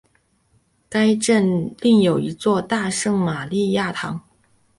[0.89, 4.23] 该镇另有一座大圣马利亚堂。